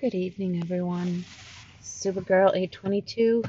[0.00, 1.24] Good evening, everyone.
[1.82, 3.42] Supergirl 822.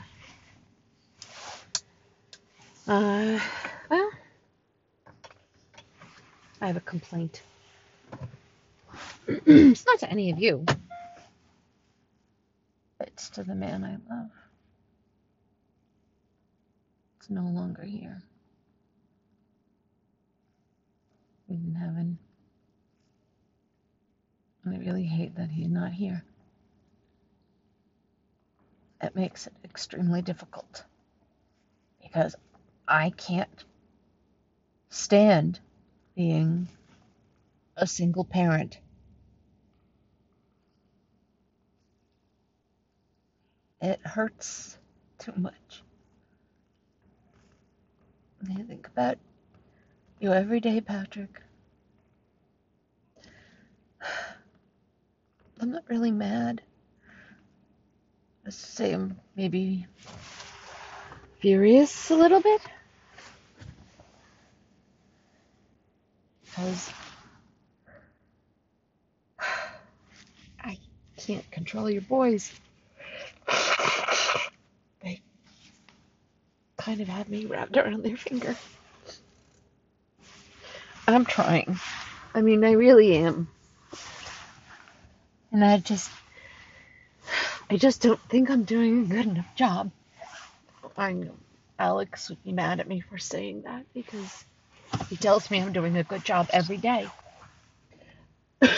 [2.87, 3.39] Uh,
[3.91, 4.09] well,
[6.59, 7.43] I have a complaint.
[9.27, 10.65] it's not to any of you,
[12.99, 14.31] it's to the man I love.
[17.19, 18.23] It's no longer here.
[21.47, 22.17] He's in heaven.
[24.65, 26.23] And I really hate that he's not here.
[29.01, 30.83] It makes it extremely difficult
[32.01, 32.35] because
[32.87, 33.63] I can't
[34.89, 35.59] stand
[36.15, 36.67] being
[37.77, 38.79] a single parent.
[43.81, 44.77] It hurts
[45.17, 45.83] too much.
[48.49, 49.17] I think about
[50.19, 51.41] you every day, Patrick.
[55.61, 56.61] I'm not really mad.
[58.43, 59.85] Let's say I'm maybe
[61.39, 62.61] furious a little bit
[66.45, 66.89] because
[70.63, 70.77] I
[71.17, 72.51] can't control your boys.
[75.01, 75.21] They
[76.77, 78.55] kind of have me wrapped around their finger.
[81.07, 81.79] I'm trying.
[82.33, 83.47] I mean, I really am.
[85.51, 86.11] And I just,
[87.69, 89.91] I just don't think I'm doing a good enough job.
[90.97, 91.35] I know
[91.77, 94.43] Alex would be mad at me for saying that because
[95.09, 97.07] he tells me I'm doing a good job every day.
[98.59, 98.71] but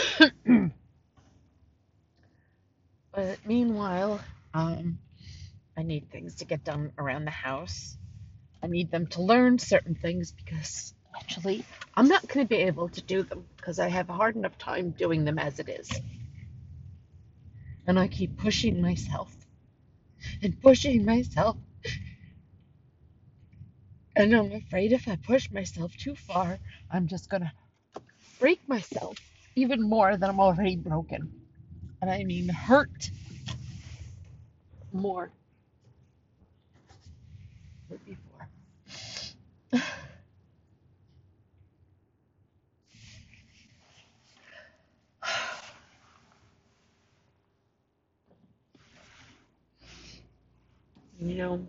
[3.46, 4.20] meanwhile,
[4.54, 5.00] um,
[5.78, 7.96] I need things to get done around the house.
[8.62, 11.64] I need them to learn certain things because actually
[11.96, 14.58] I'm not going to be able to do them because I have a hard enough
[14.58, 15.90] time doing them as it is.
[17.92, 19.36] And I keep pushing myself
[20.42, 21.58] and pushing myself.
[24.16, 26.58] And I'm afraid if I push myself too far,
[26.90, 27.52] I'm just going to
[28.40, 29.18] break myself
[29.58, 31.34] even more than I'm already broken.
[32.02, 33.12] And I mean, hurt
[34.94, 35.34] more
[38.06, 38.31] before.
[51.22, 51.68] You know,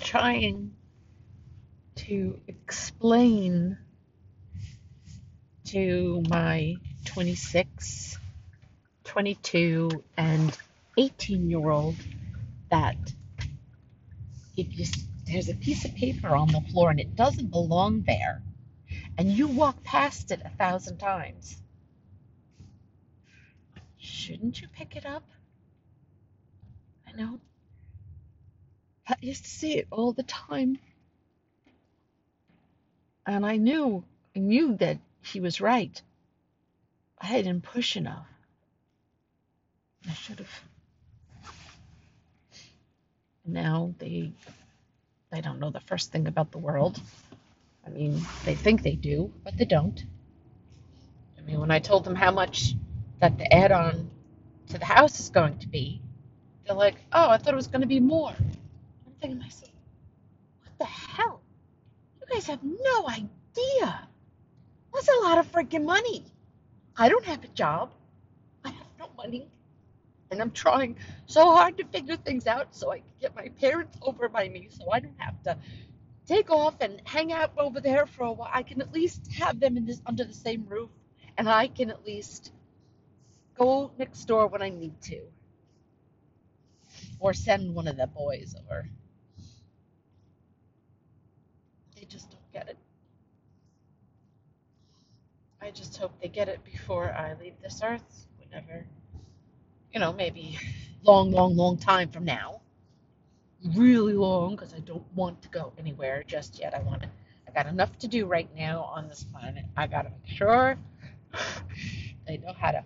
[0.00, 0.74] trying
[1.94, 3.78] to explain
[5.66, 8.18] to my 26,
[9.04, 10.58] 22, and
[10.98, 11.94] 18 year old
[12.72, 12.96] that
[14.56, 14.84] if you
[15.26, 18.42] there's a piece of paper on the floor and it doesn't belong there,
[19.16, 21.62] and you walk past it a thousand times,
[23.96, 25.22] shouldn't you pick it up?
[27.06, 27.38] I know.
[29.10, 30.78] I used to see it all the time,
[33.26, 34.04] and I knew,
[34.36, 36.00] knew that he was right.
[37.20, 38.26] I didn't push enough.
[40.08, 40.62] I should have.
[43.44, 44.32] Now they
[45.32, 47.00] they don't know the first thing about the world.
[47.86, 50.02] I mean, they think they do, but they don't.
[51.38, 52.74] I mean, when I told them how much
[53.20, 54.10] that the add-on
[54.68, 56.00] to the house is going to be,
[56.64, 58.34] they're like, "Oh, I thought it was going to be more."
[59.20, 59.72] Thinking to myself,
[60.62, 61.42] "What the hell?
[62.20, 64.08] You guys have no idea.
[64.92, 66.24] That's a lot of freaking money.
[66.96, 67.92] I don't have a job.
[68.64, 69.48] I have no money.
[70.30, 73.96] And I'm trying so hard to figure things out so I can get my parents
[74.02, 75.58] over by me so I don't have to
[76.26, 78.50] take off and hang out over there for a while.
[78.52, 80.90] I can at least have them in this under the same roof
[81.36, 82.52] and I can at least
[83.56, 85.20] go next door when I need to
[87.18, 88.88] or send one of the boys over.
[91.96, 92.76] They just don't get it.
[95.62, 98.84] I just hope they get it before I leave this earth, whenever,
[99.92, 100.58] you know, maybe
[101.02, 102.60] long, long, long time from now.
[103.76, 106.74] Really long, because I don't want to go anywhere just yet.
[106.74, 107.10] I want to,
[107.46, 109.64] I got enough to do right now on this planet.
[109.76, 110.76] I got to make sure
[112.26, 112.84] they know how to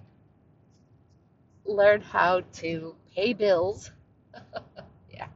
[1.65, 3.93] learn how to pay bills.
[5.13, 5.29] yeah,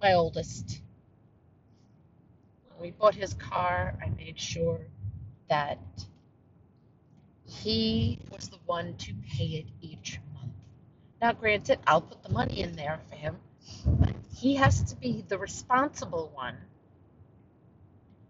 [0.00, 0.80] my oldest.
[2.80, 4.80] We bought his car, I made sure
[5.48, 5.78] that
[7.44, 10.54] he was the one to pay it each month.
[11.20, 13.36] Now, granted, I'll put the money in there for him,
[13.84, 16.56] but he has to be the responsible one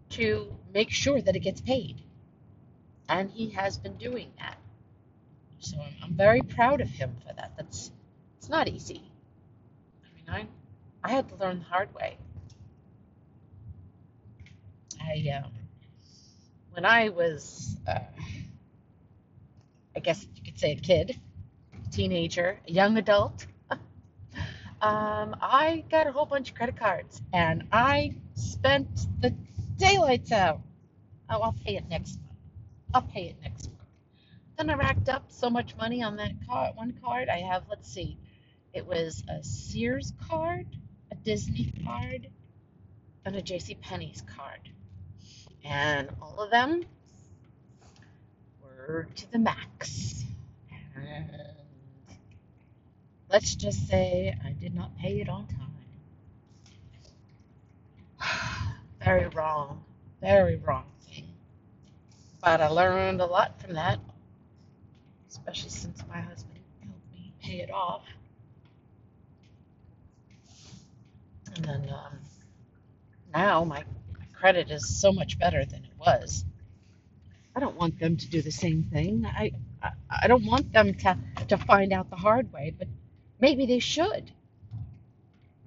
[0.09, 2.01] to make sure that it gets paid.
[3.07, 4.57] And he has been doing that.
[5.59, 7.53] So I'm, I'm very proud of him for that.
[7.55, 7.91] That's
[8.37, 9.03] it's not easy.
[10.03, 10.47] I mean,
[11.03, 12.17] I I had to learn the hard way.
[15.09, 15.51] I um,
[16.71, 17.99] when I was, uh,
[19.95, 21.19] I guess you could say a kid,
[21.91, 23.45] teenager, a young adult.
[24.81, 29.31] Um, I got a whole bunch of credit cards and I spent the
[29.77, 30.61] daylights out.
[31.29, 32.39] Oh, I'll pay it next month.
[32.93, 33.79] I'll pay it next month.
[34.57, 37.29] Then I racked up so much money on that card, one card.
[37.29, 38.17] I have, let's see,
[38.73, 40.65] it was a Sears card,
[41.11, 42.27] a Disney card,
[43.25, 43.75] and a J.C.
[43.75, 44.61] Penney's card.
[45.63, 46.83] And all of them
[48.63, 50.25] were to the max.
[50.95, 51.29] And
[53.29, 55.57] let's just say I did not pay it on time.
[59.03, 59.83] Very wrong.
[60.21, 61.33] Very wrong thing.
[62.43, 63.99] But I learned a lot from that,
[65.29, 68.03] especially since my husband helped me pay it off.
[71.55, 72.19] And then um,
[73.33, 73.83] now my, my
[74.41, 76.43] credit is so much better than it was.
[77.55, 79.23] I don't want them to do the same thing.
[79.23, 79.51] I,
[79.83, 79.91] I,
[80.23, 81.17] I don't want them to,
[81.49, 82.87] to find out the hard way, but
[83.39, 84.31] maybe they should.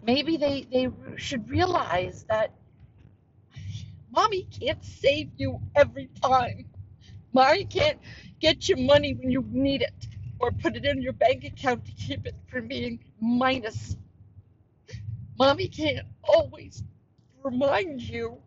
[0.03, 2.53] Maybe they, they should realize that
[4.11, 6.67] mommy can't save you every time.
[7.33, 7.99] Mommy can't
[8.41, 10.09] get you money when you need it
[10.41, 13.97] or put it in your bank account to keep it from being minus.
[15.39, 16.83] Mommy can't always
[17.45, 18.39] remind you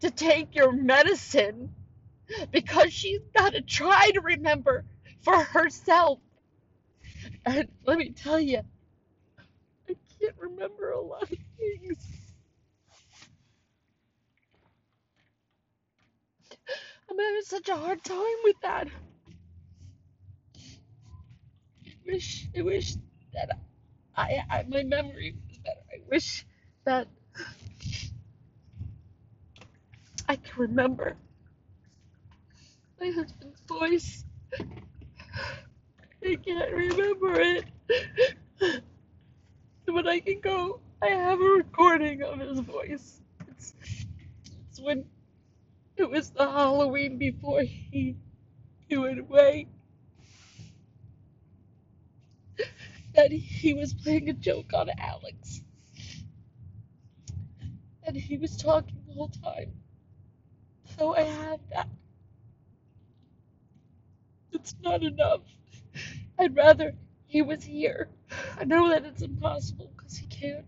[0.00, 1.74] to take your medicine
[2.50, 4.84] because she's got to try to remember
[5.22, 6.18] for herself.
[7.44, 8.60] And let me tell you,
[9.88, 11.98] I can't remember a lot of things.
[17.10, 18.88] I'm having such a hard time with that.
[21.86, 22.94] I wish, I wish
[23.34, 23.58] that
[24.16, 25.80] I, I my memory was better.
[25.92, 26.46] I wish
[26.84, 27.08] that
[30.34, 31.16] I can remember
[33.00, 34.24] my husband's voice.
[34.58, 37.64] I can't remember it.
[39.86, 43.20] But I can go, I have a recording of his voice.
[43.46, 43.74] It's,
[44.68, 45.04] it's when
[45.96, 48.16] it was the Halloween before he,
[48.88, 49.68] he went away.
[53.14, 55.60] That he was playing a joke on Alex.
[58.02, 59.83] And he was talking the whole time.
[60.98, 61.88] So I have that.
[64.52, 65.40] It's not enough.
[66.38, 66.94] I'd rather
[67.26, 68.08] he was here.
[68.58, 70.64] I know that it's impossible because he can't.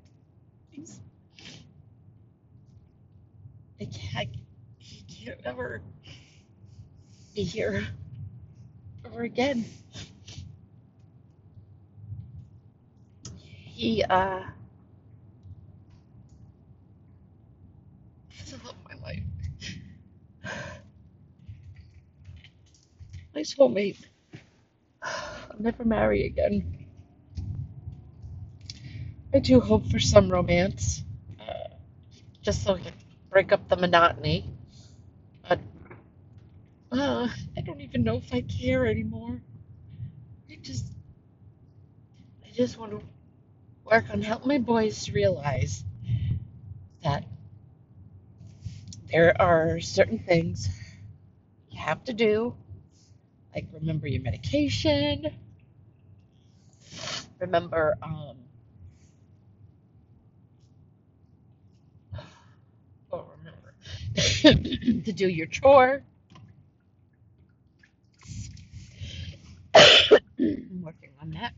[0.71, 1.01] He's.
[3.81, 4.31] I can't.
[4.79, 5.83] He can't ever
[7.35, 7.87] be here
[9.05, 9.65] ever again.
[13.37, 14.41] He, uh.
[18.29, 19.23] He's the love of my life.
[23.47, 24.05] My soulmate.
[25.03, 26.87] I'll never marry again.
[29.33, 31.05] I do hope for some romance,
[31.41, 31.69] uh,
[32.43, 32.93] just so I can
[33.31, 34.51] break up the monotony.
[35.49, 35.61] But
[36.91, 39.41] uh, I don't even know if I care anymore.
[40.51, 40.87] I just,
[42.45, 43.03] I just want to
[43.85, 45.85] work on helping my boys realize
[47.05, 47.25] that
[49.13, 50.69] there are certain things
[51.71, 52.57] you have to do,
[53.57, 55.27] like remember your medication,
[57.39, 58.37] remember um,
[63.11, 63.73] oh remember
[65.05, 66.03] to do your chore.
[69.75, 70.21] I'm
[70.83, 71.55] working on that.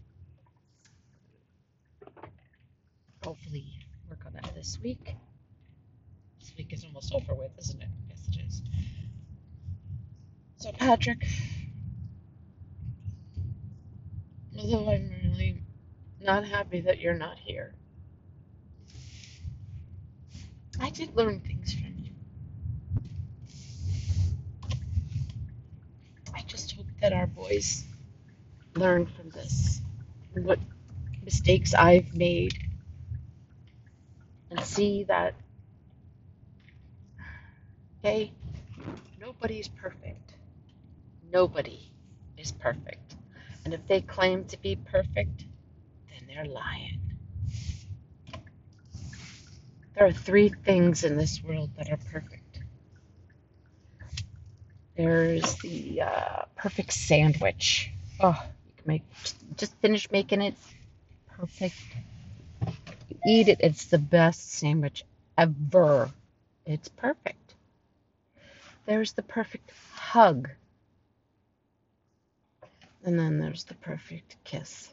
[3.24, 3.64] Hopefully,
[4.08, 5.16] work on that this week.
[6.38, 7.88] This week is almost over with, isn't it?
[8.08, 8.62] Yes, it is.
[10.58, 11.26] So, Patrick,
[14.58, 15.62] although I'm really
[16.20, 17.74] not happy that you're not here,
[20.80, 22.12] I did learn things from you.
[26.34, 27.84] I just hope that our boys
[28.74, 29.80] learn from this
[30.34, 30.58] what
[31.24, 32.54] mistakes I've made
[34.50, 35.34] and see that,
[38.02, 38.32] hey,
[39.20, 40.34] nobody's perfect.
[41.32, 41.90] Nobody
[42.36, 43.07] is perfect.
[43.68, 45.44] And if they claim to be perfect,
[46.08, 47.00] then they're lying.
[49.94, 52.60] There are three things in this world that are perfect.
[54.96, 57.92] There's the uh, perfect sandwich.
[58.20, 59.02] Oh, you can Make
[59.58, 60.54] just finish making it
[61.36, 61.76] perfect.
[63.26, 63.58] Eat it.
[63.60, 65.04] It's the best sandwich
[65.36, 66.10] ever.
[66.64, 67.54] It's perfect.
[68.86, 70.48] There's the perfect hug.
[73.04, 74.92] And then there's the perfect kiss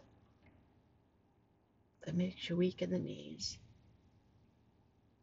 [2.05, 3.57] that makes you weak in the knees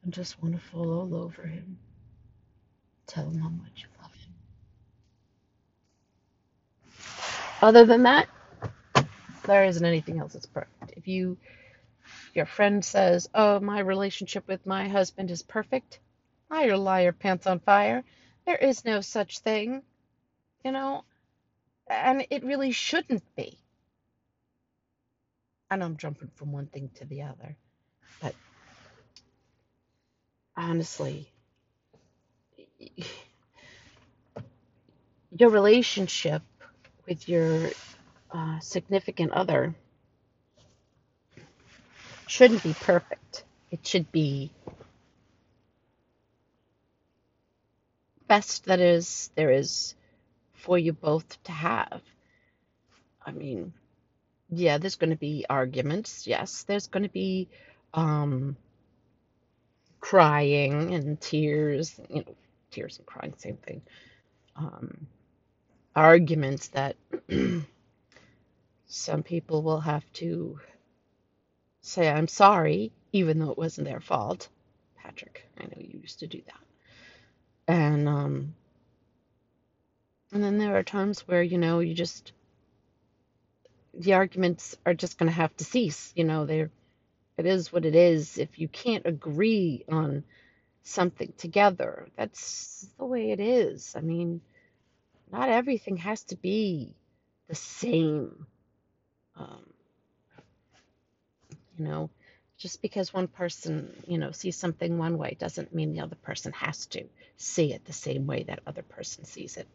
[0.03, 1.79] and just want to fall all over him.
[3.07, 4.35] Tell him how much you love him.
[7.63, 8.29] Other than that,
[9.45, 10.95] there isn't anything else that's perfect.
[10.97, 11.39] If you
[12.35, 16.01] your friend says, "Oh, my relationship with my husband is perfect,"
[16.51, 18.05] liar, liar, pants on fire.
[18.47, 19.83] There is no such thing,
[20.65, 21.05] you know,
[21.89, 23.59] and it really shouldn't be.
[25.71, 27.57] I know I'm jumping from one thing to the other,
[28.21, 28.35] but
[30.57, 31.31] honestly,
[35.37, 36.43] your relationship
[37.07, 37.71] with your
[38.31, 39.75] uh, significant other
[42.27, 43.45] shouldn't be perfect.
[43.71, 44.51] It should be
[48.29, 49.95] best that is there is
[50.63, 52.01] for you both to have.
[53.27, 53.73] I mean,
[54.49, 56.27] yeah, there's going to be arguments.
[56.27, 57.49] Yes, there's going to be
[57.93, 58.57] um,
[60.01, 61.99] crying and tears.
[62.09, 62.35] You know,
[62.71, 63.83] tears and crying, same thing.
[64.55, 65.09] Um,
[65.97, 66.97] arguments that
[68.87, 70.61] some people will have to
[71.81, 74.49] say, I'm sorry, even though it wasn't their fault.
[75.03, 77.75] Patrick, I know you used to do that.
[77.75, 78.55] And, um,
[80.33, 82.33] and then there are times where, you know, you just,
[83.95, 86.13] the arguments are just going to have to cease.
[86.17, 86.71] You know, they're,
[87.37, 88.39] it is what it is.
[88.39, 90.25] If you can't agree on
[90.85, 93.95] something together, that's the way it is.
[93.97, 94.41] I mean,
[95.31, 96.95] not everything has to be
[97.49, 98.47] the same.
[99.37, 99.65] Um,
[101.79, 102.11] you know,
[102.59, 106.53] just because one person, you know, sees something one way doesn't mean the other person
[106.53, 107.05] has to
[107.37, 109.69] see it the same way that other person sees it.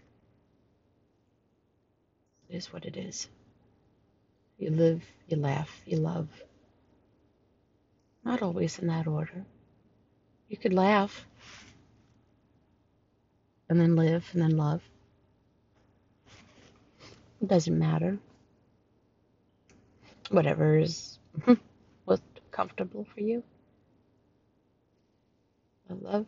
[2.49, 3.27] It is what it is.
[4.57, 6.27] You live, you laugh, you love.
[8.23, 9.45] Not always in that order.
[10.49, 11.25] You could laugh
[13.69, 14.81] and then live and then love.
[17.41, 18.17] It doesn't matter.
[20.29, 21.19] Whatever is
[22.07, 23.43] most comfortable for you.
[25.89, 26.25] Love,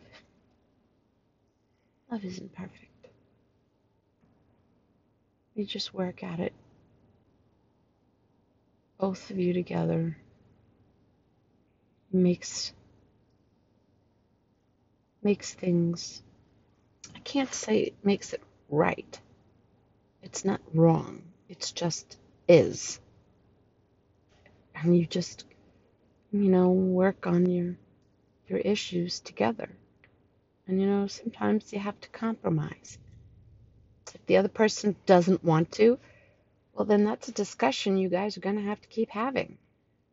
[2.10, 2.89] love isn't perfect.
[5.54, 6.52] You just work at it.
[8.98, 10.16] Both of you together
[12.12, 12.72] makes
[15.22, 16.22] makes things
[17.14, 19.20] I can't say it makes it right.
[20.22, 21.22] It's not wrong.
[21.48, 22.16] It's just
[22.48, 23.00] is.
[24.74, 25.44] And you just
[26.32, 27.76] you know work on your
[28.48, 29.68] your issues together.
[30.66, 32.98] And you know sometimes you have to compromise.
[34.14, 35.98] If the other person doesn't want to,
[36.74, 39.58] well then that's a discussion you guys are going to have to keep having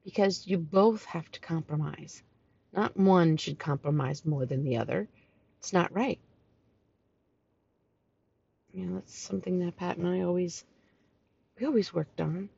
[0.04, 2.24] because you both have to compromise.
[2.74, 5.08] Not one should compromise more than the other.
[5.60, 6.20] It's not right.
[8.74, 10.64] You know, that's something that Pat and I always
[11.60, 12.50] we always worked on.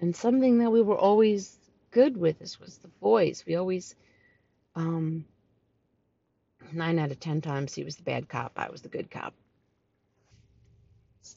[0.00, 1.56] And something that we were always
[1.90, 3.44] good with this was the voice.
[3.46, 3.94] We always
[4.74, 5.24] um
[6.72, 9.34] nine out of ten times he was the bad cop, I was the good cop.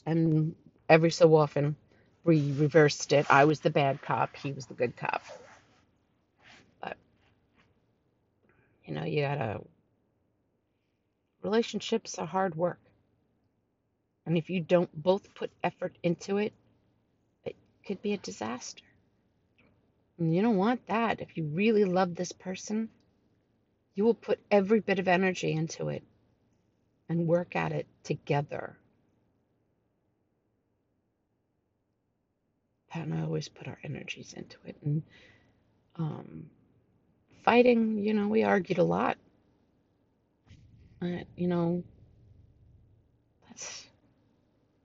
[0.06, 0.56] And
[0.89, 1.75] every so often
[2.24, 3.25] we reversed it.
[3.29, 5.24] I was the bad cop, he was the good cop.
[6.82, 6.98] But
[8.86, 9.62] you know, you gotta
[11.44, 12.79] relationships are hard work.
[14.25, 16.51] And if you don't both put effort into it,
[17.46, 18.84] it could be a disaster.
[20.20, 21.22] And you don't want that.
[21.22, 22.89] If you really love this person,
[23.96, 26.03] you will put every bit of energy into it
[27.08, 28.75] and work at it together.
[32.89, 34.77] Pat and I always put our energies into it.
[34.84, 35.03] And
[35.98, 36.50] um,
[37.44, 39.17] fighting, you know, we argued a lot.
[41.01, 41.84] Uh, you know,
[43.48, 43.86] that's,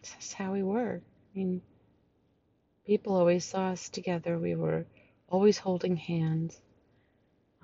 [0.02, 1.00] that's how we were.
[1.02, 1.62] I mean,
[2.86, 4.38] people always saw us together.
[4.38, 4.84] We were
[5.28, 6.60] always holding hands.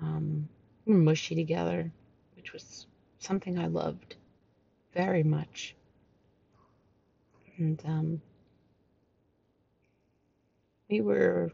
[0.01, 0.49] Um,
[0.85, 1.91] we were mushy together,
[2.35, 2.87] which was
[3.19, 4.15] something I loved
[4.93, 5.75] very much.
[7.57, 8.21] And um,
[10.89, 11.51] we were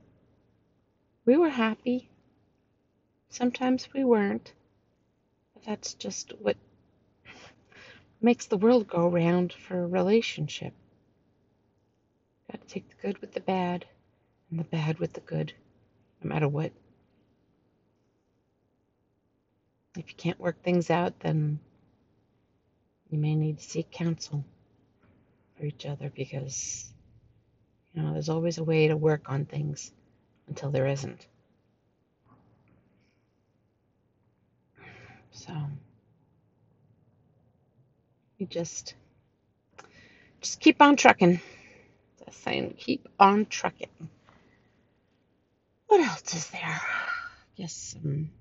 [1.25, 2.09] we were happy.
[3.29, 4.53] Sometimes we weren't.
[5.53, 6.57] But that's just what
[8.21, 10.73] makes the world go round for a relationship.
[12.51, 13.85] Got to take the good with the bad
[14.49, 15.53] and the bad with the good,
[16.23, 16.71] no matter what.
[19.97, 21.59] If you can't work things out, then
[23.09, 24.43] you may need to seek counsel
[25.57, 26.91] for each other because,
[27.95, 29.91] you know, there's always a way to work on things
[30.47, 31.27] until there isn't.
[35.31, 35.53] So,
[38.39, 38.95] you just
[40.41, 41.41] just keep on trucking.
[42.25, 43.89] Just saying, keep on trucking.
[45.87, 46.81] What else is there?
[47.57, 48.31] Yes, um,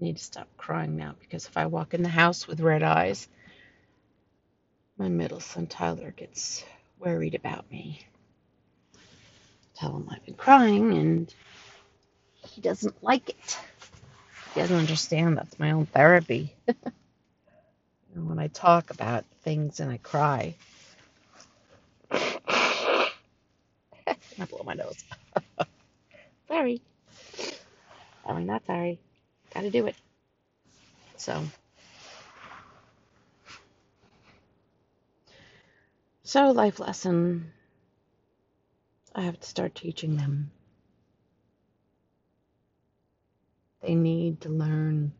[0.00, 3.28] need to stop crying now because if I walk in the house with red eyes,
[4.98, 6.64] my middle son Tyler gets
[6.98, 8.06] worried about me.
[9.82, 11.34] Tell him I've been crying and
[12.46, 13.58] he doesn't like it.
[14.54, 16.54] He doesn't understand that's my own therapy.
[16.68, 20.54] and when I talk about things and I cry,
[22.12, 23.08] I
[24.48, 25.02] blow my nose.
[26.46, 26.80] sorry.
[28.24, 29.00] I'm not sorry.
[29.52, 29.96] Gotta do it.
[31.16, 31.42] So.
[36.22, 37.50] So, life lesson.
[39.14, 40.50] I have to start teaching them.
[43.82, 45.12] They need to learn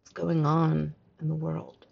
[0.00, 1.86] what's going on in the world.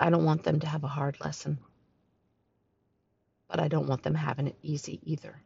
[0.00, 1.58] I don't want them to have a hard lesson,
[3.48, 5.42] but I don't want them having it easy either.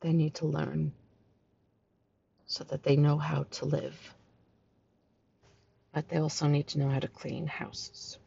[0.00, 0.92] They need to learn
[2.46, 4.14] so that they know how to live.
[5.92, 8.19] But they also need to know how to clean houses.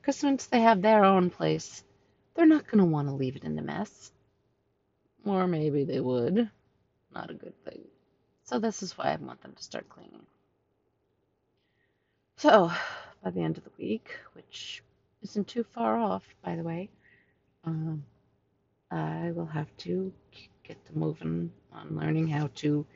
[0.00, 1.84] Because once they have their own place,
[2.34, 4.12] they're not going to want to leave it in a mess.
[5.24, 6.50] Or maybe they would.
[7.14, 7.82] Not a good thing.
[8.44, 10.26] So this is why I want them to start cleaning.
[12.36, 12.72] So,
[13.22, 14.82] by the end of the week, which
[15.22, 16.88] isn't too far off, by the way,
[17.64, 18.02] um,
[18.90, 20.12] I will have to
[20.64, 22.86] get to moving on learning how to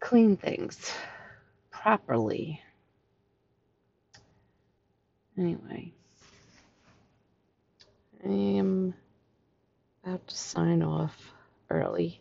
[0.00, 0.92] clean things
[1.70, 2.60] properly.
[5.40, 5.90] Anyway,
[8.22, 8.92] I am
[10.04, 11.32] about to sign off
[11.70, 12.20] early.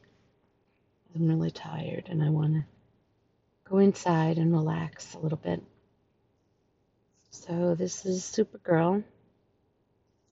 [1.13, 2.63] I'm really tired and I want to
[3.69, 5.62] go inside and relax a little bit.
[7.32, 9.03] So this is Supergirl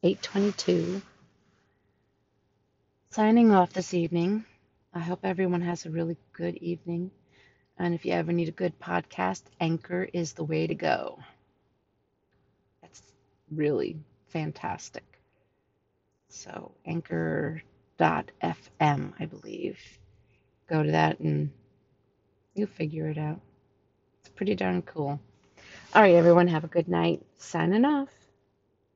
[0.02, 1.02] 822
[3.10, 4.46] signing off this evening.
[4.94, 7.12] I hope everyone has a really good evening.
[7.78, 11.20] And if you ever need a good podcast, Anchor is the way to go.
[13.52, 15.04] Really fantastic.
[16.30, 17.64] So, anchor.fm,
[19.20, 19.80] I believe.
[20.68, 21.50] Go to that and
[22.54, 23.40] you'll figure it out.
[24.20, 25.20] It's pretty darn cool.
[25.96, 27.22] All right, everyone, have a good night.
[27.38, 28.10] Signing off.